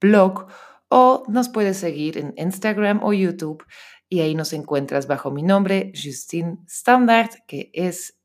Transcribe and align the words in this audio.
blog 0.00 0.46
o 0.88 1.24
nos 1.28 1.48
puedes 1.48 1.78
seguir 1.78 2.18
en 2.18 2.34
Instagram 2.36 3.02
o 3.02 3.12
YouTube 3.12 3.64
y 4.08 4.20
ahí 4.20 4.34
nos 4.34 4.52
encuentras 4.52 5.06
bajo 5.06 5.30
mi 5.30 5.42
nombre, 5.42 5.92
Justine 5.94 6.58
Standard, 6.66 7.30
que 7.46 7.70
es 7.72 8.18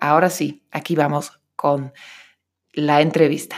Ahora 0.00 0.28
sí, 0.28 0.62
aquí 0.70 0.94
vamos 0.94 1.40
con 1.54 1.92
la 2.74 3.00
entrevista. 3.00 3.56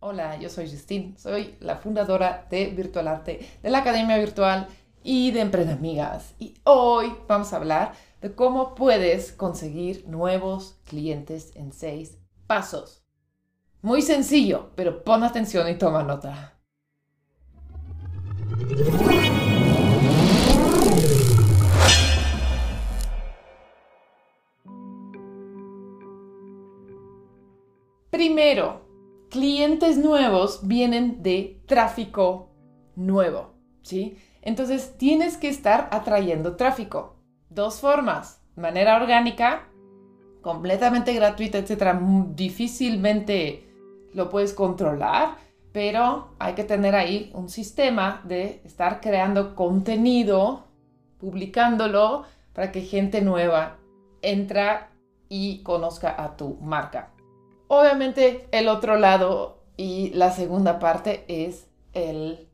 Hola, 0.00 0.36
yo 0.36 0.50
soy 0.50 0.68
Justine, 0.68 1.14
soy 1.16 1.54
la 1.60 1.76
fundadora 1.76 2.46
de 2.50 2.66
Virtual 2.66 3.08
Arte, 3.08 3.40
de 3.62 3.70
la 3.70 3.78
Academia 3.78 4.18
Virtual 4.18 4.68
y 5.04 5.30
de 5.30 5.40
Emprendamigas. 5.40 6.34
Y 6.38 6.54
hoy 6.64 7.14
vamos 7.28 7.52
a 7.52 7.56
hablar 7.56 7.92
de 8.20 8.34
cómo 8.34 8.74
puedes 8.74 9.32
conseguir 9.32 10.06
nuevos 10.08 10.78
clientes 10.84 11.52
en 11.56 11.72
seis 11.72 12.18
pasos. 12.46 13.04
Muy 13.80 14.02
sencillo, 14.02 14.70
pero 14.76 15.02
pon 15.02 15.24
atención 15.24 15.68
y 15.68 15.76
toma 15.76 16.02
nota. 16.02 16.58
Primero, 28.10 28.86
clientes 29.30 29.96
nuevos 29.96 30.60
vienen 30.68 31.22
de 31.22 31.62
tráfico 31.66 32.50
nuevo, 32.94 33.54
¿sí? 33.82 34.16
Entonces 34.42 34.98
tienes 34.98 35.36
que 35.36 35.48
estar 35.48 35.88
atrayendo 35.92 36.56
tráfico. 36.56 37.14
Dos 37.48 37.80
formas, 37.80 38.42
manera 38.56 38.96
orgánica, 38.96 39.68
completamente 40.42 41.14
gratuita, 41.14 41.58
etcétera, 41.58 41.98
difícilmente 42.34 43.68
lo 44.12 44.28
puedes 44.28 44.52
controlar, 44.52 45.36
pero 45.72 46.34
hay 46.38 46.54
que 46.54 46.64
tener 46.64 46.96
ahí 46.96 47.30
un 47.34 47.48
sistema 47.48 48.20
de 48.24 48.60
estar 48.64 49.00
creando 49.00 49.54
contenido, 49.54 50.64
publicándolo 51.18 52.24
para 52.52 52.72
que 52.72 52.82
gente 52.82 53.22
nueva 53.22 53.78
entra 54.22 54.90
y 55.28 55.62
conozca 55.62 56.22
a 56.22 56.36
tu 56.36 56.56
marca. 56.60 57.10
Obviamente 57.68 58.48
el 58.50 58.68
otro 58.68 58.96
lado 58.96 59.62
y 59.76 60.10
la 60.10 60.32
segunda 60.32 60.78
parte 60.78 61.24
es 61.28 61.68
el 61.94 62.48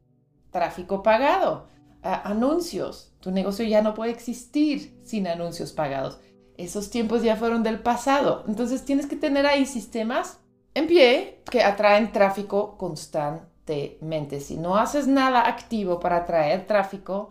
tráfico 0.51 1.03
pagado 1.03 1.67
anuncios. 2.03 3.15
Tu 3.21 3.31
negocio 3.31 3.65
ya 3.65 3.83
no 3.83 3.95
puede 3.95 4.11
existir 4.11 4.99
sin 5.05 5.27
anuncios 5.27 5.73
pagados. 5.73 6.21
Esos 6.57 6.91
tiempos 6.91 7.23
ya 7.23 7.37
fueron 7.37 7.63
del 7.63 7.81
pasado. 7.81 8.45
Entonces 8.49 8.85
tienes 8.85 9.07
que 9.07 9.17
tener 9.17 9.47
ahí 9.47 9.67
sistemas 9.67 10.41
en 10.75 10.87
pie 10.87 11.43
que 11.51 11.63
atraen 11.63 12.13
tráfico 12.13 12.77
constantemente. 12.77 14.41
Si 14.41 14.57
no 14.57 14.77
haces 14.77 15.07
nada 15.07 15.49
activo 15.49 16.01
para 16.01 16.19
atraer 16.19 16.67
tráfico, 16.67 17.31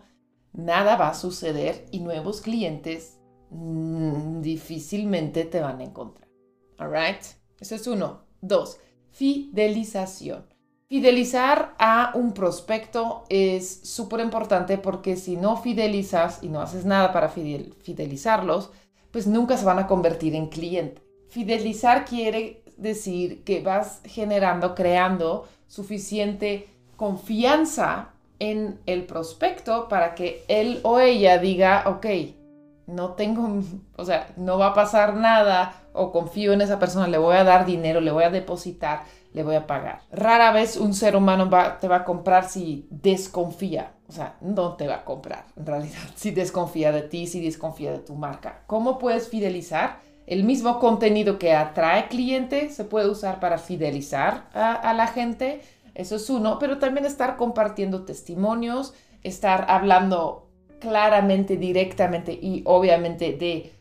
nada 0.52 0.96
va 0.96 1.10
a 1.10 1.14
suceder 1.14 1.86
y 1.90 2.00
nuevos 2.00 2.40
clientes 2.40 3.18
mm, 3.50 4.40
difícilmente 4.40 5.44
te 5.44 5.60
van 5.60 5.80
a 5.80 5.84
encontrar. 5.84 6.28
All 6.78 6.90
right? 6.90 7.22
Eso 7.60 7.74
es 7.74 7.86
uno. 7.86 8.22
Dos, 8.40 8.78
fidelización. 9.10 10.46
Fidelizar 10.88 11.74
a 11.78 12.12
un 12.14 12.32
prospecto 12.32 13.24
es 13.28 13.80
súper 13.82 14.20
importante 14.20 14.78
porque 14.78 15.16
si 15.16 15.36
no 15.36 15.58
fidelizas 15.58 16.38
y 16.42 16.48
no 16.48 16.62
haces 16.62 16.86
nada 16.86 17.12
para 17.12 17.28
fidelizarlos, 17.28 18.70
pues 19.10 19.26
nunca 19.26 19.58
se 19.58 19.66
van 19.66 19.78
a 19.78 19.86
convertir 19.86 20.34
en 20.34 20.46
cliente. 20.46 21.02
Fidelizar 21.28 22.06
quiere 22.06 22.62
decir 22.78 23.44
que 23.44 23.60
vas 23.60 24.00
generando, 24.06 24.74
creando 24.74 25.46
suficiente 25.66 26.70
confianza 26.96 28.14
en 28.38 28.80
el 28.86 29.04
prospecto 29.04 29.88
para 29.88 30.14
que 30.14 30.42
él 30.48 30.80
o 30.84 31.00
ella 31.00 31.36
diga, 31.36 31.84
ok, 31.86 32.06
no 32.88 33.12
tengo, 33.12 33.62
o 33.96 34.04
sea, 34.04 34.28
no 34.36 34.58
va 34.58 34.68
a 34.68 34.74
pasar 34.74 35.14
nada 35.14 35.74
o 35.92 36.10
confío 36.10 36.52
en 36.52 36.60
esa 36.60 36.80
persona, 36.80 37.06
le 37.06 37.18
voy 37.18 37.36
a 37.36 37.44
dar 37.44 37.64
dinero, 37.64 38.00
le 38.00 38.10
voy 38.10 38.24
a 38.24 38.30
depositar 38.30 39.02
le 39.32 39.42
voy 39.42 39.54
a 39.54 39.66
pagar. 39.66 40.00
Rara 40.10 40.52
vez 40.52 40.76
un 40.76 40.94
ser 40.94 41.16
humano 41.16 41.48
te 41.80 41.88
va 41.88 41.96
a 41.96 42.04
comprar 42.04 42.48
si 42.48 42.86
desconfía. 42.90 43.92
O 44.08 44.12
sea, 44.12 44.36
no 44.40 44.74
te 44.74 44.88
va 44.88 44.96
a 44.96 45.04
comprar, 45.04 45.44
en 45.56 45.66
realidad, 45.66 45.98
si 46.14 46.30
desconfía 46.30 46.92
de 46.92 47.02
ti, 47.02 47.26
si 47.26 47.40
desconfía 47.40 47.92
de 47.92 47.98
tu 47.98 48.14
marca. 48.14 48.62
¿Cómo 48.66 48.98
puedes 48.98 49.28
fidelizar? 49.28 50.00
El 50.26 50.44
mismo 50.44 50.78
contenido 50.78 51.38
que 51.38 51.54
atrae 51.54 52.08
clientes 52.08 52.74
se 52.74 52.84
puede 52.84 53.08
usar 53.08 53.40
para 53.40 53.58
fidelizar 53.58 54.48
a 54.52 54.92
la 54.92 55.06
gente. 55.06 55.62
Eso 55.94 56.16
es 56.16 56.28
uno, 56.28 56.58
pero 56.58 56.78
también 56.78 57.06
estar 57.06 57.36
compartiendo 57.36 58.04
testimonios, 58.04 58.92
estar 59.22 59.66
hablando 59.68 60.47
claramente, 60.78 61.56
directamente 61.56 62.32
y 62.32 62.62
obviamente 62.64 63.32
de 63.32 63.74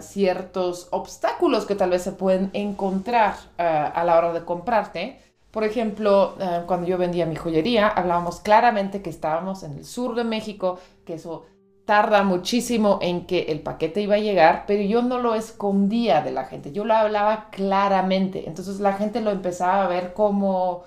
ciertos 0.00 0.88
obstáculos 0.90 1.64
que 1.64 1.76
tal 1.76 1.90
vez 1.90 2.02
se 2.02 2.12
pueden 2.12 2.50
encontrar 2.52 3.34
a 3.56 4.02
la 4.04 4.18
hora 4.18 4.32
de 4.32 4.44
comprarte. 4.44 5.20
Por 5.50 5.64
ejemplo, 5.64 6.34
cuando 6.66 6.86
yo 6.86 6.98
vendía 6.98 7.26
mi 7.26 7.36
joyería, 7.36 7.88
hablábamos 7.88 8.40
claramente 8.40 9.02
que 9.02 9.10
estábamos 9.10 9.62
en 9.62 9.72
el 9.72 9.84
sur 9.84 10.14
de 10.14 10.24
México, 10.24 10.78
que 11.04 11.14
eso 11.14 11.44
tarda 11.84 12.22
muchísimo 12.22 13.00
en 13.02 13.26
que 13.26 13.46
el 13.48 13.60
paquete 13.62 14.00
iba 14.00 14.14
a 14.14 14.20
llegar, 14.20 14.64
pero 14.68 14.82
yo 14.82 15.02
no 15.02 15.18
lo 15.18 15.34
escondía 15.34 16.20
de 16.20 16.30
la 16.30 16.44
gente, 16.44 16.70
yo 16.70 16.84
lo 16.84 16.94
hablaba 16.94 17.48
claramente. 17.50 18.44
Entonces 18.46 18.78
la 18.78 18.92
gente 18.92 19.20
lo 19.20 19.32
empezaba 19.32 19.84
a 19.84 19.88
ver 19.88 20.12
como 20.12 20.84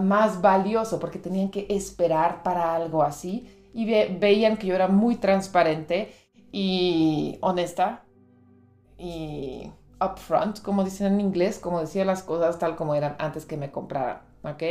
más 0.00 0.40
valioso 0.40 0.98
porque 0.98 1.18
tenían 1.18 1.50
que 1.50 1.66
esperar 1.68 2.42
para 2.42 2.74
algo 2.74 3.02
así 3.02 3.57
y 3.72 3.84
veían 3.84 4.56
que 4.56 4.66
yo 4.66 4.74
era 4.74 4.88
muy 4.88 5.16
transparente 5.16 6.12
y 6.52 7.38
honesta 7.40 8.04
y 8.96 9.70
upfront, 10.00 10.60
como 10.62 10.84
dicen 10.84 11.14
en 11.14 11.20
inglés, 11.20 11.58
como 11.58 11.80
decía 11.80 12.04
las 12.04 12.22
cosas 12.22 12.58
tal 12.58 12.76
como 12.76 12.94
eran 12.94 13.16
antes 13.18 13.46
que 13.46 13.56
me 13.56 13.70
compraran, 13.70 14.22
¿ok? 14.42 14.62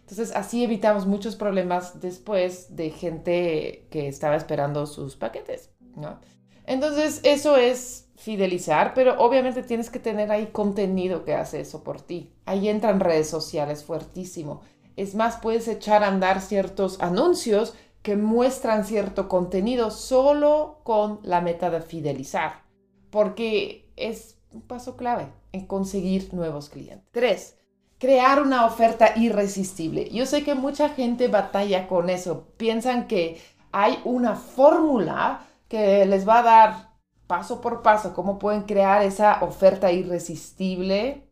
Entonces 0.00 0.34
así 0.36 0.62
evitamos 0.62 1.06
muchos 1.06 1.34
problemas 1.36 2.00
después 2.00 2.76
de 2.76 2.90
gente 2.90 3.86
que 3.90 4.08
estaba 4.08 4.36
esperando 4.36 4.86
sus 4.86 5.16
paquetes, 5.16 5.70
¿no? 5.96 6.20
Entonces 6.64 7.20
eso 7.24 7.56
es 7.56 8.08
fidelizar, 8.16 8.94
pero 8.94 9.20
obviamente 9.20 9.62
tienes 9.62 9.90
que 9.90 9.98
tener 9.98 10.30
ahí 10.32 10.46
contenido 10.46 11.24
que 11.24 11.34
hace 11.34 11.60
eso 11.60 11.82
por 11.84 12.00
ti. 12.00 12.32
Ahí 12.44 12.68
entran 12.68 13.00
redes 13.00 13.28
sociales 13.28 13.84
fuertísimo. 13.84 14.62
Es 14.96 15.14
más, 15.14 15.36
puedes 15.36 15.68
echar 15.68 16.02
a 16.02 16.08
andar 16.08 16.40
ciertos 16.40 17.00
anuncios 17.00 17.74
que 18.06 18.16
muestran 18.16 18.84
cierto 18.84 19.28
contenido 19.28 19.90
solo 19.90 20.78
con 20.84 21.18
la 21.24 21.40
meta 21.40 21.70
de 21.70 21.80
fidelizar 21.80 22.62
porque 23.10 23.90
es 23.96 24.38
un 24.52 24.62
paso 24.62 24.96
clave 24.96 25.26
en 25.50 25.66
conseguir 25.66 26.32
nuevos 26.32 26.68
clientes. 26.68 27.08
Tres, 27.10 27.56
crear 27.98 28.40
una 28.40 28.64
oferta 28.64 29.14
irresistible. 29.16 30.08
Yo 30.10 30.24
sé 30.24 30.44
que 30.44 30.54
mucha 30.54 30.90
gente 30.90 31.26
batalla 31.26 31.88
con 31.88 32.08
eso. 32.08 32.46
Piensan 32.56 33.08
que 33.08 33.42
hay 33.72 33.98
una 34.04 34.36
fórmula 34.36 35.40
que 35.66 36.06
les 36.06 36.28
va 36.28 36.38
a 36.38 36.42
dar 36.44 36.90
paso 37.26 37.60
por 37.60 37.82
paso 37.82 38.14
cómo 38.14 38.38
pueden 38.38 38.62
crear 38.62 39.02
esa 39.02 39.42
oferta 39.42 39.90
irresistible. 39.90 41.28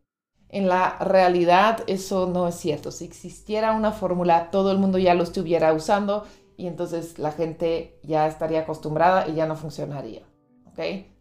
En 0.49 0.67
la 0.67 0.97
realidad 0.99 1.85
eso 1.87 2.27
no 2.27 2.49
es 2.49 2.55
cierto. 2.55 2.91
Si 2.91 3.05
existiera 3.05 3.71
una 3.71 3.93
fórmula, 3.93 4.51
todo 4.51 4.73
el 4.73 4.77
mundo 4.77 4.97
ya 4.97 5.13
lo 5.13 5.23
estuviera 5.23 5.71
usando 5.71 6.25
y 6.57 6.67
entonces 6.67 7.19
la 7.19 7.31
gente 7.31 7.99
ya 8.03 8.27
estaría 8.27 8.61
acostumbrada 8.61 9.27
y 9.27 9.35
ya 9.35 9.45
no 9.45 9.55
funcionaría. 9.55 10.23
¿Ok? 10.67 10.79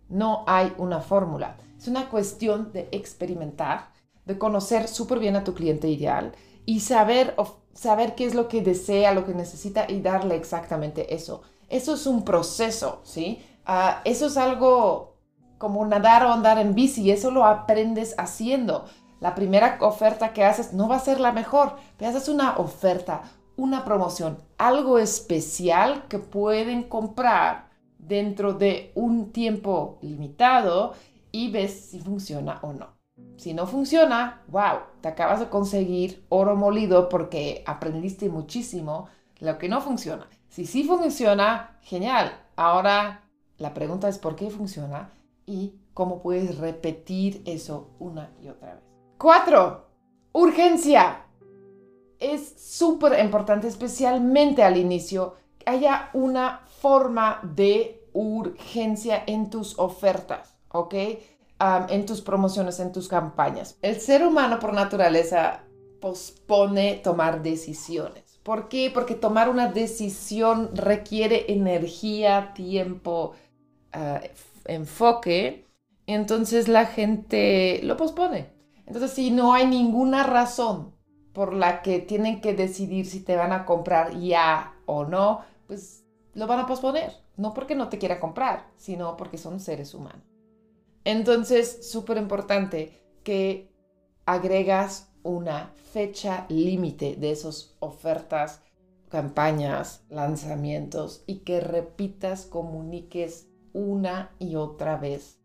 No 0.09 0.45
hay 0.47 0.73
una 0.79 1.01
fórmula. 1.01 1.57
Es 1.77 1.89
una 1.89 2.09
cuestión 2.09 2.73
de 2.73 2.89
experimentar, 2.93 3.91
de 4.25 4.39
conocer 4.39 4.89
súper 4.89 5.19
bien 5.19 5.37
a 5.37 5.45
tu 5.45 5.55
cliente 5.55 5.89
ideal 5.89 6.33
y 6.67 6.81
saber 6.81 7.35
saber 7.75 8.15
qué 8.15 8.25
es 8.25 8.35
lo 8.35 8.49
que 8.49 8.63
desea, 8.63 9.13
lo 9.13 9.25
que 9.25 9.35
necesita 9.35 9.91
y 9.91 10.01
darle 10.01 10.37
exactamente 10.37 11.15
eso. 11.15 11.43
Eso 11.69 11.95
es 11.95 12.07
un 12.07 12.25
proceso, 12.25 13.01
¿sí? 13.05 13.45
Ah, 13.67 14.01
eso 14.05 14.27
es 14.27 14.37
algo 14.37 15.19
como 15.59 15.85
nadar 15.87 16.25
o 16.25 16.33
andar 16.33 16.59
en 16.59 16.75
bici, 16.75 17.11
eso 17.11 17.31
lo 17.31 17.45
aprendes 17.45 18.15
haciendo. 18.19 18.85
La 19.21 19.35
primera 19.35 19.79
oferta 19.81 20.33
que 20.33 20.45
haces 20.45 20.73
no 20.73 20.89
va 20.89 20.97
a 20.97 21.01
ser 21.01 21.21
la 21.21 21.33
mejor, 21.33 21.77
pero 21.97 22.11
haces 22.11 22.29
una 22.29 22.59
oferta, 22.59 23.23
una 23.57 23.85
promoción, 23.85 24.39
algo 24.59 24.99
especial 24.99 26.07
que 26.09 26.19
pueden 26.19 26.85
comprar 26.85 27.71
dentro 27.99 28.53
de 28.53 28.93
un 28.95 29.33
tiempo 29.33 29.99
limitado 30.03 30.95
y 31.33 31.51
ves 31.51 31.89
si 31.91 32.01
funciona 32.01 32.59
o 32.63 32.73
no. 32.73 32.95
Si 33.37 33.55
no 33.55 33.67
funciona, 33.67 34.43
wow, 34.49 34.81
te 35.01 35.09
acabas 35.09 35.41
de 35.41 35.49
conseguir 35.49 36.25
oro 36.29 36.57
molido 36.57 37.09
porque 37.09 37.63
aprendiste 37.67 38.29
muchísimo 38.29 39.09
lo 39.41 39.59
que 39.59 39.69
no 39.69 39.81
funciona. 39.81 40.29
Si 40.49 40.67
sí 40.67 40.85
funciona, 40.85 41.79
genial. 41.83 42.33
Ahora 42.57 43.25
la 43.59 43.75
pregunta 43.75 44.09
es 44.09 44.19
por 44.19 44.37
qué 44.37 44.51
funciona 44.51 45.11
y 45.47 45.75
cómo 45.95 46.23
puedes 46.23 46.59
repetir 46.59 47.43
eso 47.45 47.91
una 47.99 48.31
y 48.43 48.49
otra 48.49 48.75
vez. 48.75 48.83
Cuatro, 49.19 49.87
urgencia. 50.33 51.24
Es 52.21 52.55
súper 52.59 53.19
importante, 53.23 53.69
especialmente 53.69 54.63
al 54.63 54.77
inicio, 54.77 55.35
que 55.59 55.71
haya 55.71 56.11
una 56.13 56.61
forma 56.81 57.41
de 57.43 58.05
urgencia 58.13 59.25
en 59.27 59.51
tus 59.51 59.79
ofertas, 59.79 60.57
¿ok? 60.71 60.95
en 61.89 62.05
tus 62.05 62.21
promociones, 62.21 62.81
en 62.81 62.93
tus 62.93 63.09
campañas. 63.09 63.79
El 63.81 64.01
ser 64.01 64.27
humano 64.27 64.59
por 64.59 64.75
naturaleza 64.75 65.63
pospone 66.01 67.01
tomar 67.03 67.43
decisiones. 67.43 68.39
¿Por 68.43 68.69
qué? 68.69 68.91
Porque 68.93 69.15
tomar 69.15 69.49
una 69.49 69.69
decisión 69.69 70.71
requiere 70.75 71.53
energía, 71.53 72.53
tiempo, 72.55 73.33
ah, 73.93 74.21
enfoque. 74.67 75.65
Entonces 76.07 76.69
la 76.69 76.85
gente 76.85 77.81
lo 77.83 77.97
pospone. 77.97 78.51
Entonces 78.87 79.13
si 79.13 79.31
no 79.31 79.55
hay 79.55 79.67
ninguna 79.67 80.25
razón 80.25 80.94
por 81.35 81.53
la 81.53 81.83
que 81.83 81.99
tienen 81.99 82.41
que 82.41 82.55
decidir 82.55 83.05
si 83.05 83.21
te 83.21 83.37
van 83.37 83.53
a 83.53 83.67
comprar 83.67 84.19
ya 84.19 84.73
o 84.87 85.05
no, 85.05 85.43
pues 85.67 86.05
lo 86.33 86.47
van 86.47 86.61
a 86.61 86.67
posponer. 86.67 87.13
No 87.37 87.53
porque 87.53 87.75
no 87.75 87.89
te 87.89 87.99
quiera 87.99 88.21
comprar, 88.21 88.71
sino 88.77 89.17
porque 89.17 89.37
son 89.37 89.59
seres 89.59 89.93
humanos. 89.93 90.23
Entonces, 91.05 91.91
súper 91.91 92.17
importante 92.17 93.03
que 93.25 93.75
agregas 94.25 95.13
una 95.25 95.73
fecha 95.93 96.47
límite 96.49 97.17
de 97.17 97.33
esas 97.33 97.77
ofertas, 97.81 98.63
campañas, 99.09 100.05
lanzamientos 100.09 101.25
y 101.27 101.41
que 101.41 101.61
repitas, 101.61 102.47
comuniques 102.47 103.49
una 103.73 104.31
y 104.39 104.55
otra 104.55 104.97
vez 104.97 105.41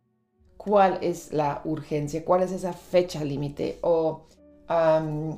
cuál 0.57 0.99
es 1.01 1.31
la 1.31 1.61
urgencia, 1.65 2.23
cuál 2.23 2.43
es 2.43 2.51
esa 2.51 2.73
fecha 2.73 3.23
límite 3.23 3.79
o 3.81 4.27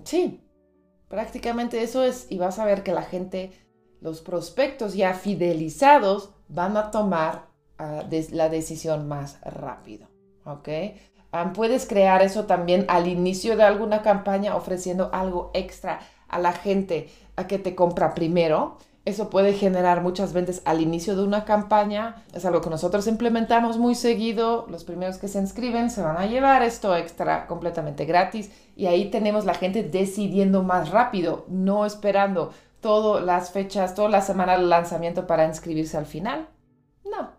sí, 0.03 0.41
prácticamente 1.07 1.81
eso 1.83 2.03
es 2.03 2.27
y 2.29 2.37
vas 2.37 2.59
a 2.59 2.65
ver 2.65 2.83
que 2.83 2.93
la 2.93 3.03
gente, 3.03 3.51
los 4.01 4.21
prospectos 4.21 4.93
ya 4.93 5.13
fidelizados 5.13 6.31
van 6.47 6.77
a 6.77 6.91
tomar 6.91 7.47
ah, 7.77 8.03
la 8.31 8.49
decisión 8.49 9.07
más 9.07 9.39
rápido. 9.41 10.07
¿ok? 10.45 10.69
puedes 11.53 11.85
crear 11.85 12.21
eso 12.21 12.45
también 12.45 12.85
al 12.89 13.07
inicio 13.07 13.55
de 13.55 13.63
alguna 13.63 14.01
campaña 14.01 14.55
ofreciendo 14.55 15.09
algo 15.13 15.49
extra 15.53 16.01
a 16.27 16.39
la 16.39 16.51
gente 16.51 17.09
a 17.35 17.47
que 17.47 17.57
te 17.57 17.75
compra 17.75 18.13
primero. 18.13 18.77
Eso 19.03 19.31
puede 19.31 19.53
generar 19.53 20.01
muchas 20.01 20.31
ventas 20.31 20.61
al 20.63 20.79
inicio 20.79 21.15
de 21.15 21.23
una 21.23 21.43
campaña. 21.43 22.23
Es 22.33 22.45
algo 22.45 22.61
que 22.61 22.69
nosotros 22.69 23.07
implementamos 23.07 23.79
muy 23.79 23.95
seguido. 23.95 24.67
Los 24.69 24.83
primeros 24.83 25.17
que 25.17 25.27
se 25.27 25.39
inscriben 25.39 25.89
se 25.89 26.03
van 26.03 26.17
a 26.17 26.27
llevar 26.27 26.61
esto 26.61 26.95
extra 26.95 27.47
completamente 27.47 28.05
gratis. 28.05 28.51
Y 28.75 28.85
ahí 28.85 29.09
tenemos 29.09 29.45
la 29.45 29.55
gente 29.55 29.81
decidiendo 29.81 30.61
más 30.61 30.91
rápido, 30.91 31.45
no 31.47 31.85
esperando 31.87 32.53
todas 32.79 33.23
las 33.25 33.51
fechas, 33.51 33.95
toda 33.95 34.09
la 34.09 34.21
semana 34.21 34.55
del 34.55 34.69
lanzamiento 34.69 35.25
para 35.25 35.47
inscribirse 35.47 35.97
al 35.97 36.05
final. 36.05 36.47
No, 37.03 37.31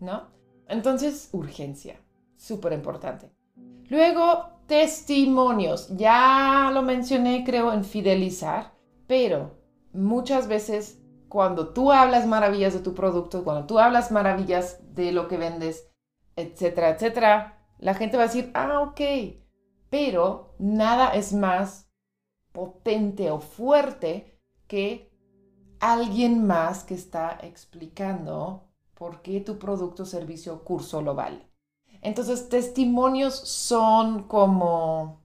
¿no? 0.00 0.28
Entonces, 0.66 1.28
urgencia 1.32 1.96
súper 2.38 2.72
importante. 2.72 3.30
Luego, 3.88 4.46
testimonios. 4.66 5.88
Ya 5.96 6.70
lo 6.72 6.80
mencioné, 6.80 7.44
creo, 7.44 7.70
en 7.72 7.84
fidelizar, 7.84 8.72
pero 9.06 9.50
muchas 9.92 10.48
veces 10.48 11.01
cuando 11.32 11.68
tú 11.68 11.92
hablas 11.92 12.26
maravillas 12.26 12.74
de 12.74 12.80
tu 12.80 12.92
producto, 12.92 13.42
cuando 13.42 13.66
tú 13.66 13.78
hablas 13.78 14.12
maravillas 14.12 14.80
de 14.94 15.12
lo 15.12 15.28
que 15.28 15.38
vendes, 15.38 15.90
etcétera, 16.36 16.90
etcétera, 16.90 17.66
la 17.78 17.94
gente 17.94 18.18
va 18.18 18.24
a 18.24 18.26
decir, 18.26 18.50
ah, 18.52 18.80
ok, 18.80 19.00
pero 19.88 20.54
nada 20.58 21.14
es 21.14 21.32
más 21.32 21.90
potente 22.52 23.30
o 23.30 23.40
fuerte 23.40 24.38
que 24.66 25.10
alguien 25.80 26.46
más 26.46 26.84
que 26.84 26.92
está 26.92 27.38
explicando 27.40 28.68
por 28.92 29.22
qué 29.22 29.40
tu 29.40 29.58
producto, 29.58 30.04
servicio 30.04 30.52
o 30.52 30.64
curso 30.64 31.00
lo 31.00 31.14
vale. 31.14 31.48
Entonces, 32.02 32.50
testimonios 32.50 33.34
son 33.34 34.24
como 34.24 35.24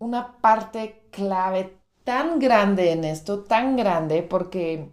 una 0.00 0.38
parte 0.38 1.08
clave 1.12 1.81
tan 2.04 2.38
grande 2.38 2.92
en 2.92 3.04
esto, 3.04 3.44
tan 3.44 3.76
grande, 3.76 4.22
porque 4.22 4.92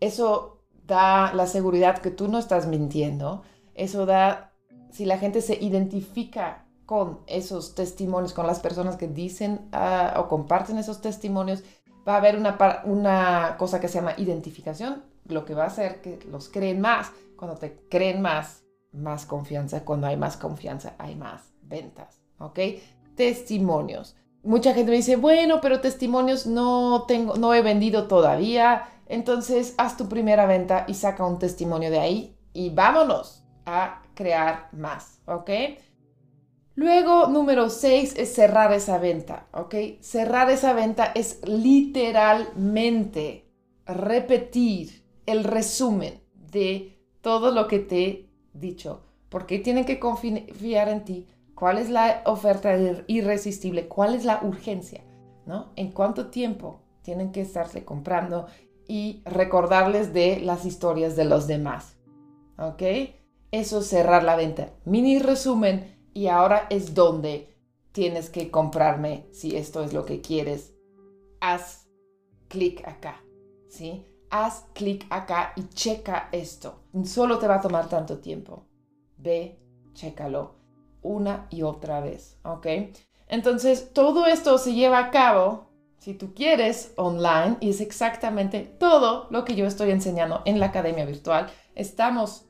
eso 0.00 0.62
da 0.86 1.32
la 1.34 1.46
seguridad 1.46 1.98
que 1.98 2.10
tú 2.10 2.28
no 2.28 2.38
estás 2.38 2.66
mintiendo, 2.66 3.42
eso 3.74 4.06
da, 4.06 4.54
si 4.90 5.04
la 5.04 5.18
gente 5.18 5.40
se 5.40 5.54
identifica 5.54 6.66
con 6.86 7.20
esos 7.26 7.74
testimonios, 7.74 8.32
con 8.32 8.46
las 8.46 8.60
personas 8.60 8.96
que 8.96 9.08
dicen 9.08 9.68
ah, 9.72 10.14
o 10.18 10.28
comparten 10.28 10.78
esos 10.78 11.02
testimonios, 11.02 11.62
va 12.08 12.14
a 12.14 12.16
haber 12.16 12.36
una, 12.36 12.56
una 12.84 13.56
cosa 13.58 13.80
que 13.80 13.88
se 13.88 13.98
llama 13.98 14.14
identificación, 14.16 15.02
lo 15.26 15.44
que 15.44 15.54
va 15.54 15.64
a 15.64 15.66
hacer 15.66 16.00
que 16.00 16.18
los 16.30 16.48
creen 16.48 16.80
más. 16.80 17.12
Cuando 17.36 17.56
te 17.56 17.76
creen 17.88 18.22
más, 18.22 18.64
más 18.92 19.26
confianza. 19.26 19.84
Cuando 19.84 20.06
hay 20.06 20.16
más 20.16 20.36
confianza, 20.36 20.94
hay 20.98 21.14
más 21.14 21.52
ventas. 21.62 22.20
¿Ok? 22.38 22.58
Testimonios. 23.14 24.16
Mucha 24.48 24.72
gente 24.72 24.90
me 24.90 24.96
dice, 24.96 25.16
bueno, 25.16 25.60
pero 25.60 25.82
testimonios 25.82 26.46
no 26.46 27.04
tengo, 27.06 27.36
no 27.36 27.52
he 27.52 27.60
vendido 27.60 28.08
todavía. 28.08 28.88
Entonces, 29.06 29.74
haz 29.76 29.98
tu 29.98 30.08
primera 30.08 30.46
venta 30.46 30.86
y 30.88 30.94
saca 30.94 31.26
un 31.26 31.38
testimonio 31.38 31.90
de 31.90 31.98
ahí 31.98 32.34
y 32.54 32.70
vámonos 32.70 33.44
a 33.66 34.00
crear 34.14 34.70
más. 34.72 35.20
¿Ok? 35.26 35.50
Luego, 36.76 37.26
número 37.26 37.68
6 37.68 38.14
es 38.16 38.34
cerrar 38.34 38.72
esa 38.72 38.96
venta, 38.96 39.48
¿ok? 39.52 39.74
Cerrar 40.00 40.48
esa 40.48 40.72
venta 40.72 41.12
es 41.14 41.46
literalmente 41.46 43.52
repetir 43.84 45.04
el 45.26 45.44
resumen 45.44 46.22
de 46.34 46.98
todo 47.20 47.50
lo 47.50 47.68
que 47.68 47.80
te 47.80 48.30
dicho, 48.54 49.02
¿por 49.28 49.44
qué 49.44 49.58
tienen 49.58 49.84
que 49.84 49.98
confiar 49.98 50.88
en 50.88 51.04
ti? 51.04 51.26
¿Cuál 51.58 51.78
es 51.78 51.90
la 51.90 52.22
oferta 52.24 52.76
irresistible? 53.08 53.88
¿Cuál 53.88 54.14
es 54.14 54.24
la 54.24 54.40
urgencia? 54.44 55.02
¿No? 55.44 55.72
¿En 55.74 55.90
cuánto 55.90 56.28
tiempo 56.28 56.82
tienen 57.02 57.32
que 57.32 57.40
estarse 57.40 57.84
comprando? 57.84 58.46
Y 58.86 59.22
recordarles 59.24 60.12
de 60.12 60.38
las 60.38 60.64
historias 60.64 61.16
de 61.16 61.24
los 61.24 61.48
demás. 61.48 61.96
¿Ok? 62.58 62.82
Eso 63.50 63.80
es 63.80 63.88
cerrar 63.88 64.22
la 64.22 64.36
venta. 64.36 64.70
Mini 64.84 65.18
resumen 65.18 65.98
y 66.14 66.28
ahora 66.28 66.68
es 66.70 66.94
donde 66.94 67.56
tienes 67.90 68.30
que 68.30 68.52
comprarme 68.52 69.26
si 69.32 69.56
esto 69.56 69.82
es 69.82 69.92
lo 69.92 70.04
que 70.04 70.20
quieres. 70.20 70.74
Haz 71.40 71.88
clic 72.46 72.86
acá. 72.86 73.20
¿Sí? 73.68 74.06
haz 74.30 74.66
clic 74.74 75.06
acá 75.10 75.54
y 75.56 75.68
checa 75.70 76.28
esto. 76.30 76.84
Solo 77.04 77.38
te 77.38 77.48
va 77.48 77.56
a 77.56 77.60
tomar 77.60 77.88
tanto 77.88 78.18
tiempo. 78.18 78.66
Ve, 79.16 79.58
chécalo 79.94 80.57
una 81.02 81.46
y 81.50 81.62
otra 81.62 82.00
vez, 82.00 82.38
¿ok? 82.42 82.66
Entonces, 83.28 83.92
todo 83.92 84.26
esto 84.26 84.58
se 84.58 84.74
lleva 84.74 84.98
a 84.98 85.10
cabo, 85.10 85.68
si 85.98 86.14
tú 86.14 86.34
quieres, 86.34 86.92
online 86.96 87.56
y 87.60 87.70
es 87.70 87.80
exactamente 87.80 88.60
todo 88.60 89.26
lo 89.30 89.44
que 89.44 89.54
yo 89.54 89.66
estoy 89.66 89.90
enseñando 89.90 90.42
en 90.44 90.60
la 90.60 90.66
academia 90.66 91.04
virtual. 91.04 91.48
Estamos, 91.74 92.46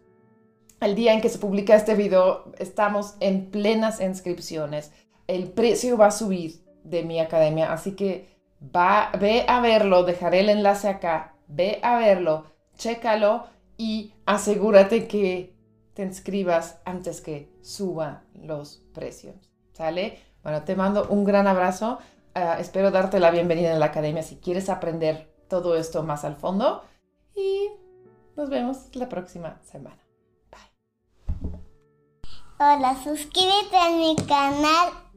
el 0.81 0.95
día 0.95 1.13
en 1.15 1.21
que 1.21 1.29
se 1.29 1.39
publica 1.39 1.75
este 1.75 1.95
video, 1.95 2.53
estamos 2.59 3.15
en 3.21 3.51
plenas 3.51 4.01
inscripciones. 4.01 4.93
El 5.27 5.51
precio 5.51 5.97
va 5.97 6.07
a 6.07 6.11
subir 6.11 6.63
de 6.85 7.03
mi 7.03 7.21
academia, 7.21 7.73
así 7.73 7.97
que 7.97 8.39
va, 8.75 9.11
ve 9.19 9.45
a 9.49 9.61
verlo, 9.61 10.05
dejaré 10.05 10.41
el 10.41 10.49
enlace 10.49 10.89
acá 10.89 11.35
ve 11.49 11.81
a 11.83 11.99
verlo, 11.99 12.45
chécalo 12.77 13.47
y 13.77 14.13
asegúrate 14.27 15.09
que 15.09 15.55
te 15.99 16.05
inscribas 16.05 16.79
antes 16.85 17.21
que 17.21 17.53
suban 17.61 18.23
los 18.33 18.85
precios. 18.95 19.35
¿Sale? 19.73 20.17
Bueno, 20.45 20.63
te 20.63 20.77
mando 20.77 21.09
un 21.09 21.25
gran 21.25 21.49
abrazo. 21.49 21.99
Ah, 22.37 22.59
espero 22.61 22.93
darte 22.93 23.19
la 23.19 23.33
bienvenida 23.33 23.73
en 23.73 23.81
la 23.81 23.87
academia 23.87 24.23
si 24.23 24.37
quieres 24.37 24.71
aprender 24.71 25.35
todo 25.49 25.77
esto 25.77 26.05
más 26.05 26.25
al 26.25 26.37
fondo. 26.37 26.85
Y 27.35 27.71
nos 28.37 28.49
vemos 28.49 28.95
la 28.95 29.09
próxima 29.09 29.59
semana. 29.65 29.99
Bye. 30.53 31.59
Hola, 32.61 32.95
suscríbete 33.03 33.77
a 33.77 33.91
mi 33.91 34.15
canal. 34.15 35.08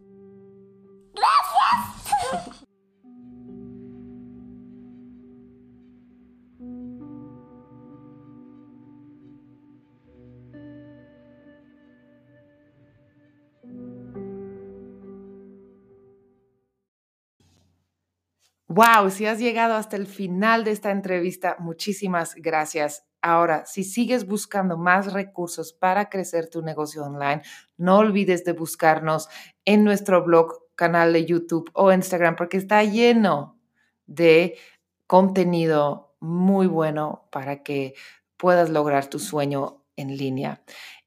Wow, 18.73 19.09
si 19.09 19.25
has 19.25 19.37
llegado 19.37 19.73
hasta 19.73 19.97
el 19.97 20.07
final 20.07 20.63
de 20.63 20.71
esta 20.71 20.91
entrevista, 20.91 21.57
muchísimas 21.59 22.35
gracias. 22.35 23.05
Ahora, 23.21 23.65
si 23.65 23.83
sigues 23.83 24.25
buscando 24.25 24.77
más 24.77 25.11
recursos 25.11 25.73
para 25.73 26.07
crecer 26.07 26.49
tu 26.49 26.61
negocio 26.61 27.03
online, 27.03 27.41
no 27.75 27.97
olvides 27.97 28.45
de 28.45 28.53
buscarnos 28.53 29.27
en 29.65 29.83
nuestro 29.83 30.23
blog, 30.23 30.53
canal 30.75 31.11
de 31.11 31.25
YouTube 31.25 31.69
o 31.73 31.91
Instagram, 31.91 32.37
porque 32.37 32.55
está 32.55 32.81
lleno 32.85 33.59
de 34.05 34.57
contenido 35.05 36.15
muy 36.21 36.67
bueno 36.67 37.27
para 37.29 37.63
que 37.63 37.93
puedas 38.37 38.69
lograr 38.69 39.07
tu 39.07 39.19
sueño 39.19 39.83
en 39.97 40.15
línea. 40.15 40.63